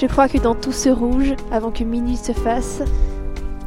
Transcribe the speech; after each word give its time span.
Je 0.00 0.06
crois 0.06 0.28
que 0.28 0.38
dans 0.38 0.54
tout 0.54 0.70
ce 0.70 0.90
rouge, 0.90 1.34
avant 1.50 1.72
que 1.72 1.82
minuit 1.82 2.16
se 2.16 2.30
fasse, 2.30 2.82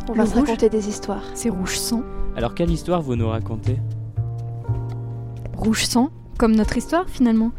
on 0.07 0.13
va 0.13 0.23
Le 0.23 0.29
se 0.29 0.35
rouge 0.35 0.47
raconter 0.47 0.69
des 0.69 0.87
histoires. 0.87 1.25
C'est 1.33 1.49
rouge 1.49 1.77
sang. 1.77 2.03
Alors 2.37 2.55
quelle 2.55 2.71
histoire 2.71 3.01
vous 3.01 3.17
nous 3.17 3.27
racontez? 3.27 3.75
Rouge 5.57 5.83
sang, 5.83 6.09
comme 6.37 6.55
notre 6.55 6.77
histoire 6.77 7.09
finalement. 7.09 7.51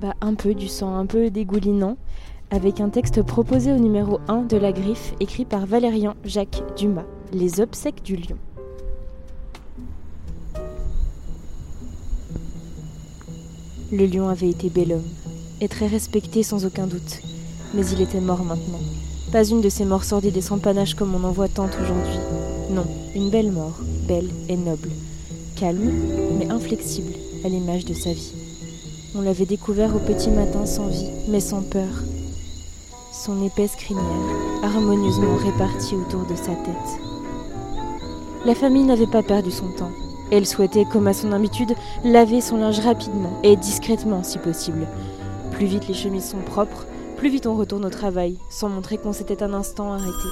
Bah, 0.00 0.14
un 0.20 0.34
peu 0.34 0.54
du 0.54 0.68
sang, 0.68 0.94
un 0.94 1.04
peu 1.04 1.30
dégoulinant, 1.30 1.96
avec 2.52 2.80
un 2.80 2.90
texte 2.90 3.22
proposé 3.22 3.72
au 3.72 3.78
numéro 3.78 4.20
1 4.28 4.42
de 4.42 4.56
la 4.56 4.70
griffe, 4.70 5.14
écrit 5.18 5.44
par 5.44 5.66
Valérian 5.66 6.14
Jacques 6.24 6.62
Dumas, 6.76 7.06
Les 7.32 7.60
obsèques 7.60 8.04
du 8.04 8.14
lion. 8.14 8.38
Le 13.90 14.06
lion 14.06 14.28
avait 14.28 14.50
été 14.50 14.70
bel 14.70 14.92
homme, 14.92 15.10
et 15.60 15.66
très 15.66 15.88
respecté 15.88 16.44
sans 16.44 16.64
aucun 16.64 16.86
doute, 16.86 17.20
mais 17.74 17.86
il 17.86 18.00
était 18.00 18.20
mort 18.20 18.44
maintenant. 18.44 18.80
Pas 19.30 19.44
une 19.44 19.60
de 19.60 19.68
ces 19.68 19.84
morts 19.84 20.04
sordides 20.04 20.36
et 20.36 20.42
sans 20.42 20.58
panache 20.58 20.94
comme 20.94 21.14
on 21.14 21.24
en 21.24 21.32
voit 21.32 21.48
tant 21.48 21.66
aujourd'hui. 21.66 22.18
Non, 22.70 22.86
une 23.14 23.30
belle 23.30 23.50
mort, 23.50 23.78
belle 24.06 24.30
et 24.48 24.56
noble, 24.56 24.90
calme, 25.56 25.90
mais 26.38 26.50
inflexible, 26.50 27.14
à 27.44 27.48
l'image 27.48 27.84
de 27.84 27.94
sa 27.94 28.12
vie. 28.12 28.32
On 29.14 29.20
l'avait 29.20 29.46
découvert 29.46 29.94
au 29.94 29.98
petit 29.98 30.30
matin 30.30 30.66
sans 30.66 30.86
vie, 30.86 31.10
mais 31.28 31.40
sans 31.40 31.62
peur. 31.62 32.02
Son 33.12 33.44
épaisse 33.44 33.76
crinière, 33.76 34.02
harmonieusement 34.62 35.36
répartie 35.36 35.94
autour 35.94 36.24
de 36.26 36.34
sa 36.34 36.52
tête. 36.52 37.00
La 38.44 38.54
famille 38.54 38.84
n'avait 38.84 39.06
pas 39.06 39.22
perdu 39.22 39.50
son 39.50 39.68
temps. 39.68 39.92
Elle 40.30 40.46
souhaitait, 40.46 40.86
comme 40.90 41.06
à 41.06 41.12
son 41.12 41.30
habitude, 41.32 41.74
laver 42.04 42.40
son 42.40 42.56
linge 42.56 42.80
rapidement 42.80 43.38
et 43.42 43.54
discrètement 43.54 44.22
si 44.22 44.38
possible. 44.38 44.86
Plus 45.52 45.66
vite 45.66 45.88
les 45.88 45.94
chemises 45.94 46.30
sont 46.30 46.38
propres, 46.38 46.86
plus 47.22 47.30
vite 47.30 47.46
on 47.46 47.54
retourne 47.54 47.84
au 47.84 47.88
travail, 47.88 48.36
sans 48.50 48.68
montrer 48.68 48.98
qu'on 48.98 49.12
s'était 49.12 49.44
un 49.44 49.54
instant 49.54 49.92
arrêté. 49.92 50.28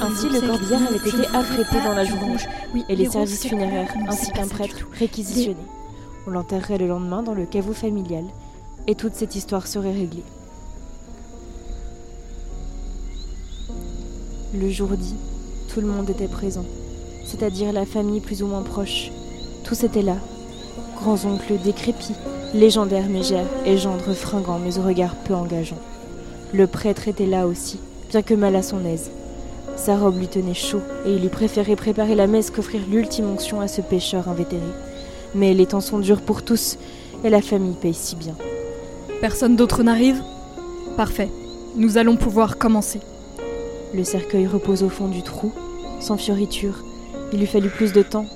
Ainsi, 0.00 0.30
le 0.30 0.40
corbillard 0.40 0.80
avait 0.88 0.96
été 0.96 1.26
affrété 1.34 1.76
dans 1.84 1.92
la 1.92 2.06
journée, 2.06 2.36
Oui, 2.72 2.84
et 2.88 2.96
les 2.96 3.10
services 3.10 3.46
funéraires, 3.46 3.92
ainsi 4.08 4.32
qu'un 4.32 4.48
prêtre 4.48 4.88
réquisitionné. 4.98 5.60
On 6.26 6.30
l'enterrerait 6.30 6.78
le 6.78 6.88
lendemain 6.88 7.22
dans 7.22 7.34
le 7.34 7.44
caveau 7.44 7.74
familial, 7.74 8.24
et 8.86 8.94
toute 8.94 9.14
cette 9.14 9.36
histoire 9.36 9.66
serait 9.66 9.92
réglée. 9.92 10.22
Le 14.54 14.70
jour 14.70 14.88
dit, 14.96 15.16
tout 15.68 15.82
le 15.82 15.86
monde 15.86 16.08
était 16.08 16.28
présent, 16.28 16.64
c'est-à-dire 17.26 17.74
la 17.74 17.84
famille 17.84 18.22
plus 18.22 18.42
ou 18.42 18.46
moins 18.46 18.62
proche. 18.62 19.10
Tous 19.64 19.84
étaient 19.84 20.00
là, 20.00 20.16
grands-oncles 20.96 21.58
décrépits, 21.62 22.14
légendaires 22.54 23.10
mégères 23.10 23.50
et 23.66 23.76
gendres 23.76 24.14
fringants 24.14 24.58
mais 24.58 24.78
au 24.78 24.82
regard 24.82 25.14
peu 25.14 25.34
engageant. 25.34 25.76
Le 26.54 26.66
prêtre 26.66 27.08
était 27.08 27.26
là 27.26 27.46
aussi, 27.46 27.80
bien 28.10 28.22
que 28.22 28.34
mal 28.34 28.54
à 28.54 28.62
son 28.62 28.84
aise. 28.84 29.10
Sa 29.76 29.96
robe 29.96 30.18
lui 30.18 30.28
tenait 30.28 30.54
chaud 30.54 30.80
et 31.04 31.12
il 31.12 31.24
eût 31.24 31.28
préféré 31.28 31.76
préparer 31.76 32.14
la 32.14 32.26
messe 32.26 32.50
qu'offrir 32.50 32.80
l'ultime 32.90 33.28
onction 33.28 33.60
à 33.60 33.68
ce 33.68 33.80
pécheur 33.80 34.28
invétéré. 34.28 34.62
Mais 35.34 35.54
les 35.54 35.66
temps 35.66 35.80
sont 35.80 35.98
durs 35.98 36.22
pour 36.22 36.42
tous 36.42 36.78
et 37.24 37.30
la 37.30 37.42
famille 37.42 37.74
paye 37.74 37.94
si 37.94 38.16
bien. 38.16 38.34
Personne 39.20 39.56
d'autre 39.56 39.82
n'arrive? 39.82 40.22
Parfait. 40.96 41.28
Nous 41.76 41.98
allons 41.98 42.16
pouvoir 42.16 42.58
commencer. 42.58 43.00
Le 43.92 44.04
cercueil 44.04 44.46
repose 44.46 44.82
au 44.82 44.88
fond 44.88 45.08
du 45.08 45.22
trou, 45.22 45.52
sans 46.00 46.16
fioriture. 46.16 46.84
Il 47.32 47.40
lui 47.40 47.46
fallut 47.46 47.70
plus 47.70 47.92
de 47.92 48.02
temps. 48.02 48.26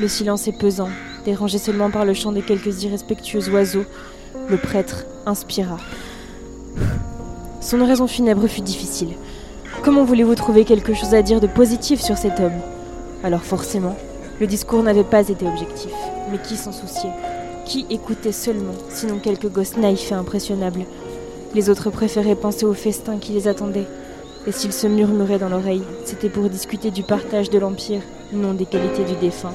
Le 0.00 0.06
silence 0.08 0.46
est 0.48 0.58
pesant, 0.58 0.90
dérangé 1.24 1.58
seulement 1.58 1.90
par 1.90 2.04
le 2.04 2.14
chant 2.14 2.32
de 2.32 2.40
quelques 2.40 2.84
irrespectueux 2.84 3.50
oiseaux. 3.50 3.84
Le 4.48 4.56
prêtre 4.56 5.04
inspira. 5.26 5.78
Son 7.60 7.80
oraison 7.80 8.06
funèbre 8.06 8.46
fut 8.46 8.60
difficile. 8.60 9.14
Comment 9.82 10.04
voulez-vous 10.04 10.36
trouver 10.36 10.64
quelque 10.64 10.94
chose 10.94 11.14
à 11.14 11.22
dire 11.22 11.40
de 11.40 11.48
positif 11.48 12.00
sur 12.00 12.16
cet 12.16 12.38
homme? 12.38 12.60
Alors 13.24 13.42
forcément, 13.42 13.96
le 14.40 14.46
discours 14.46 14.82
n'avait 14.82 15.02
pas 15.02 15.28
été 15.28 15.46
objectif. 15.46 15.92
Mais 16.30 16.38
qui 16.38 16.56
s'en 16.56 16.70
souciait? 16.70 17.10
Qui 17.64 17.84
écoutait 17.90 18.32
seulement, 18.32 18.74
sinon 18.90 19.18
quelques 19.18 19.50
gosses 19.50 19.76
naïfs 19.76 20.12
et 20.12 20.14
impressionnables 20.14 20.84
Les 21.54 21.68
autres 21.68 21.90
préféraient 21.90 22.36
penser 22.36 22.64
au 22.64 22.74
festin 22.74 23.18
qui 23.18 23.32
les 23.32 23.48
attendait. 23.48 23.88
Et 24.46 24.52
s'ils 24.52 24.72
se 24.72 24.86
murmuraient 24.86 25.40
dans 25.40 25.48
l'oreille, 25.48 25.82
c'était 26.04 26.30
pour 26.30 26.48
discuter 26.48 26.92
du 26.92 27.02
partage 27.02 27.50
de 27.50 27.58
l'Empire, 27.58 28.02
non 28.32 28.54
des 28.54 28.66
qualités 28.66 29.04
du 29.04 29.16
défunt. 29.16 29.54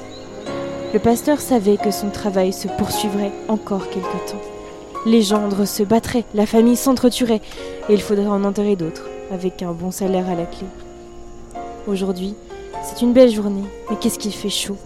Le 0.94 1.00
pasteur 1.00 1.40
savait 1.40 1.78
que 1.78 1.90
son 1.90 2.10
travail 2.10 2.52
se 2.52 2.68
poursuivrait 2.68 3.32
encore 3.48 3.90
quelque 3.90 4.30
temps. 4.30 4.53
Les 5.06 5.22
gendres 5.22 5.68
se 5.68 5.84
battraient, 5.84 6.26
la 6.34 6.46
famille 6.46 6.78
s'entretuerait, 6.78 7.42
et 7.90 7.94
il 7.94 8.02
faudrait 8.02 8.28
en 8.28 8.44
enterrer 8.44 8.76
d'autres, 8.76 9.10
avec 9.32 9.62
un 9.62 9.72
bon 9.72 9.92
salaire 9.92 10.30
à 10.30 10.36
la 10.36 10.46
clé. 10.46 10.66
Aujourd'hui, 11.88 12.36
c'est 12.84 13.02
une 13.02 13.14
belle 13.14 13.32
journée, 13.32 13.66
mais 13.90 13.98
qu'est-ce 13.98 14.20
qu'il 14.20 14.34
fait 14.34 14.50
chaud 14.50 14.78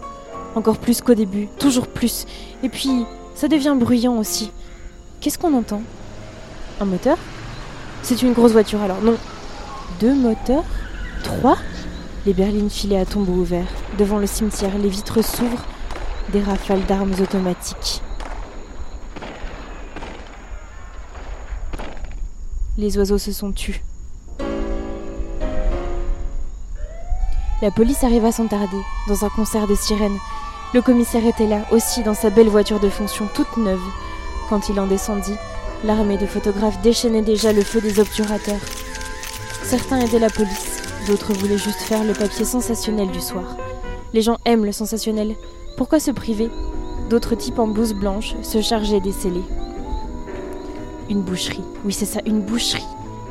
Encore 0.56 0.78
plus 0.78 1.00
qu'au 1.00 1.14
début, 1.14 1.48
toujours 1.58 1.86
plus. 1.86 2.26
Et 2.62 2.68
puis, 2.68 3.04
ça 3.34 3.46
devient 3.46 3.76
bruyant 3.78 4.18
aussi. 4.18 4.50
Qu'est-ce 5.20 5.38
qu'on 5.38 5.54
entend? 5.54 5.82
Un 6.80 6.84
moteur? 6.84 7.16
C'est 8.02 8.22
une 8.22 8.32
grosse 8.32 8.52
voiture 8.52 8.82
alors, 8.82 9.00
non 9.02 9.16
deux 10.00 10.14
moteurs? 10.14 10.64
Trois? 11.24 11.56
Les 12.24 12.32
berlines 12.32 12.70
filaient 12.70 13.00
à 13.00 13.04
tombeau 13.04 13.32
ouvert. 13.32 13.66
Devant 13.98 14.18
le 14.18 14.26
cimetière, 14.26 14.78
les 14.78 14.88
vitres 14.88 15.24
s'ouvrent. 15.24 15.64
Des 16.32 16.40
rafales 16.40 16.84
d'armes 16.86 17.14
automatiques. 17.20 18.02
Les 22.78 22.96
oiseaux 22.96 23.18
se 23.18 23.32
sont 23.32 23.50
tus. 23.50 23.82
La 27.60 27.72
police 27.72 28.04
arriva 28.04 28.30
sans 28.30 28.46
tarder, 28.46 28.80
dans 29.08 29.24
un 29.24 29.28
concert 29.30 29.66
de 29.66 29.74
sirènes. 29.74 30.16
Le 30.74 30.80
commissaire 30.80 31.26
était 31.26 31.48
là, 31.48 31.66
aussi 31.72 32.04
dans 32.04 32.14
sa 32.14 32.30
belle 32.30 32.46
voiture 32.46 32.78
de 32.78 32.88
fonction 32.88 33.26
toute 33.34 33.56
neuve. 33.56 33.82
Quand 34.48 34.68
il 34.68 34.78
en 34.78 34.86
descendit, 34.86 35.34
l'armée 35.82 36.18
de 36.18 36.26
photographes 36.26 36.80
déchaînait 36.80 37.22
déjà 37.22 37.52
le 37.52 37.62
feu 37.62 37.80
des 37.80 37.98
obturateurs. 37.98 38.60
Certains 39.64 39.98
aidaient 39.98 40.20
la 40.20 40.30
police, 40.30 40.80
d'autres 41.08 41.32
voulaient 41.32 41.58
juste 41.58 41.80
faire 41.80 42.04
le 42.04 42.12
papier 42.12 42.44
sensationnel 42.44 43.10
du 43.10 43.20
soir. 43.20 43.56
Les 44.12 44.22
gens 44.22 44.38
aiment 44.44 44.64
le 44.64 44.70
sensationnel. 44.70 45.34
Pourquoi 45.76 45.98
se 45.98 46.12
priver? 46.12 46.48
D'autres 47.10 47.34
types 47.34 47.58
en 47.58 47.66
blouse 47.66 47.92
blanche 47.92 48.36
se 48.42 48.62
chargeaient 48.62 49.00
des 49.00 49.10
scellés. 49.10 49.42
Une 51.10 51.22
boucherie, 51.22 51.64
oui 51.84 51.92
c'est 51.92 52.04
ça, 52.04 52.20
une 52.26 52.40
boucherie. 52.40 52.84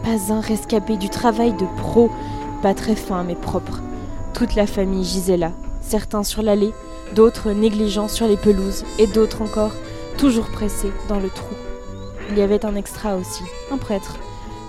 Pas 0.03 0.33
un 0.33 0.39
rescapé 0.39 0.97
du 0.97 1.09
travail 1.09 1.53
de 1.53 1.65
pro, 1.77 2.09
pas 2.61 2.73
très 2.73 2.95
fin 2.95 3.23
mais 3.23 3.35
propre. 3.35 3.81
Toute 4.33 4.55
la 4.55 4.67
famille 4.67 5.03
gisait 5.03 5.37
là, 5.37 5.51
certains 5.81 6.23
sur 6.23 6.41
l'allée, 6.41 6.73
d'autres 7.15 7.51
négligents 7.51 8.07
sur 8.07 8.27
les 8.27 8.37
pelouses, 8.37 8.83
et 8.99 9.07
d'autres 9.07 9.41
encore 9.41 9.73
toujours 10.17 10.47
pressés 10.47 10.91
dans 11.07 11.19
le 11.19 11.29
trou. 11.29 11.55
Il 12.29 12.37
y 12.37 12.41
avait 12.41 12.65
un 12.65 12.75
extra 12.75 13.15
aussi, 13.15 13.43
un 13.71 13.77
prêtre, 13.77 14.17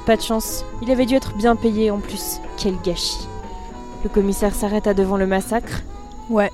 pas 0.08 0.16
de 0.16 0.22
chance, 0.22 0.64
il 0.80 0.90
avait 0.90 1.04
dû 1.04 1.16
être 1.16 1.36
bien 1.36 1.54
payé 1.54 1.90
en 1.90 1.98
plus. 1.98 2.40
Quel 2.56 2.80
gâchis. 2.82 3.28
Le 4.02 4.08
commissaire 4.08 4.54
s'arrêta 4.54 4.94
devant 4.94 5.19
le 5.19 5.26
massacre. 5.26 5.82
Ouais, 6.30 6.50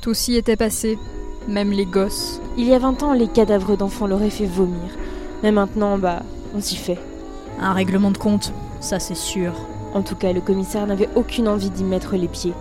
tout 0.00 0.14
s'y 0.14 0.34
était 0.34 0.56
passé, 0.56 0.98
même 1.46 1.70
les 1.70 1.86
gosses. 1.86 2.40
Il 2.56 2.66
y 2.66 2.74
a 2.74 2.78
20 2.80 3.04
ans, 3.04 3.12
les 3.12 3.28
cadavres 3.28 3.76
d'enfants 3.76 4.08
l'auraient 4.08 4.30
fait 4.30 4.46
vomir. 4.46 4.90
Mais 5.42 5.52
maintenant, 5.52 5.98
bah, 5.98 6.22
on 6.54 6.60
s'y 6.60 6.76
fait. 6.76 6.98
Un 7.60 7.72
règlement 7.72 8.10
de 8.10 8.18
compte, 8.18 8.52
ça 8.80 8.98
c'est 8.98 9.16
sûr. 9.16 9.52
En 9.94 10.02
tout 10.02 10.16
cas, 10.16 10.32
le 10.32 10.40
commissaire 10.40 10.86
n'avait 10.86 11.08
aucune 11.14 11.48
envie 11.48 11.70
d'y 11.70 11.84
mettre 11.84 12.16
les 12.16 12.28
pieds. 12.28 12.54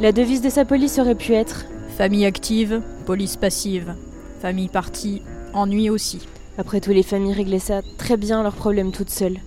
La 0.00 0.12
devise 0.12 0.42
de 0.42 0.50
sa 0.50 0.64
police 0.64 0.98
aurait 0.98 1.14
pu 1.14 1.32
être 1.34 1.66
Famille 1.96 2.26
active, 2.26 2.82
police 3.06 3.36
passive. 3.36 3.94
Famille 4.40 4.68
partie, 4.68 5.22
ennui 5.52 5.90
aussi. 5.90 6.26
Après 6.58 6.80
tout, 6.80 6.90
les 6.90 7.04
familles 7.04 7.34
réglaient 7.34 7.60
ça 7.60 7.82
très 7.98 8.16
bien 8.16 8.42
leurs 8.42 8.56
problèmes 8.56 8.90
toutes 8.90 9.10
seules. 9.10 9.38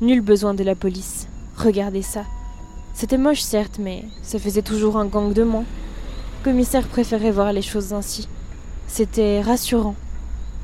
Nul 0.00 0.20
besoin 0.20 0.52
de 0.52 0.64
la 0.64 0.74
police. 0.74 1.28
Regardez 1.56 2.02
ça. 2.02 2.24
C'était 2.92 3.18
moche 3.18 3.40
certes, 3.40 3.78
mais 3.78 4.04
ça 4.22 4.40
faisait 4.40 4.62
toujours 4.62 4.96
un 4.96 5.06
gang 5.06 5.32
de 5.32 5.44
moins. 5.44 5.64
Le 6.40 6.44
commissaire 6.50 6.88
préférait 6.88 7.30
voir 7.30 7.52
les 7.52 7.62
choses 7.62 7.92
ainsi. 7.92 8.26
C'était 8.88 9.40
rassurant. 9.40 9.94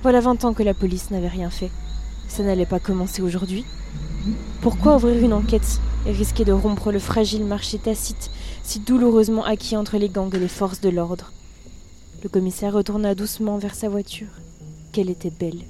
Voilà 0.03 0.21
20 0.21 0.45
ans 0.45 0.55
que 0.55 0.63
la 0.63 0.75
police 0.75 1.11
n'avait 1.11 1.29
rien 1.29 1.51
fait. 1.51 1.71
Ça 2.29 2.45
n'allait 2.45 2.67
pas 2.67 2.79
commencer 2.79 3.21
aujourd'hui. 3.21 3.65
Pourquoi 4.61 4.97
ouvrir 4.97 5.25
une 5.25 5.33
enquête 5.33 5.81
et 6.07 6.13
risquer 6.13 6.45
de 6.45 6.53
rompre 6.53 6.93
le 6.93 7.01
fragile 7.01 7.45
marché 7.45 7.79
tacite 7.79 8.31
si 8.63 8.79
douloureusement 8.79 9.45
acquis 9.45 9.77
entre 9.77 9.97
les 9.97 10.09
gangs 10.09 10.35
et 10.35 10.39
les 10.39 10.49
forces 10.49 10.81
de 10.81 10.89
l'ordre? 10.89 11.33
Le 12.23 12.29
commissaire 12.29 12.75
retourna 12.75 13.15
doucement 13.15 13.59
vers 13.59 13.75
sa 13.75 13.89
voiture. 13.89 14.29
Qu'elle 14.93 15.11
était 15.11 15.31
belle. 15.31 15.63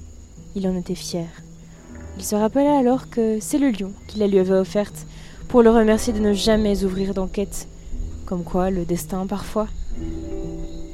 Il 0.55 0.69
en 0.69 0.77
était 0.77 0.95
fier. 0.95 1.27
Il 2.19 2.25
se 2.25 2.35
rappela 2.35 2.77
alors 2.77 3.09
que 3.09 3.39
c'est 3.41 3.59
le 3.59 3.71
lion 3.71 3.93
qui 4.09 4.19
la 4.19 4.27
lui 4.27 4.39
avait 4.39 4.53
offerte 4.53 5.07
pour 5.49 5.63
le 5.63 5.71
remercier 5.71 6.13
de 6.13 6.21
ne 6.21 6.35
jamais 6.35 6.85
ouvrir 6.85 7.15
d'enquête. 7.15 7.67
Comme 8.27 8.45
quoi, 8.45 8.71
le 8.71 8.85
destin 8.85 9.27
parfois. 9.27 9.69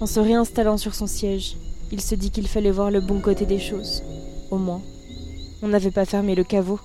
En 0.00 0.06
se 0.06 0.20
réinstallant 0.20 0.76
sur 0.76 0.94
son 0.94 1.06
siège, 1.06 1.56
il 1.92 2.00
se 2.00 2.14
dit 2.14 2.30
qu'il 2.30 2.48
fallait 2.48 2.70
voir 2.70 2.90
le 2.90 3.00
bon 3.00 3.20
côté 3.20 3.46
des 3.46 3.58
choses. 3.58 4.02
Au 4.50 4.56
moins, 4.56 4.82
on 5.62 5.68
n'avait 5.68 5.90
pas 5.90 6.04
fermé 6.04 6.34
le 6.34 6.44
caveau. 6.44 6.80